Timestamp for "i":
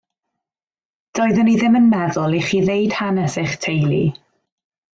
1.51-1.53, 2.39-2.41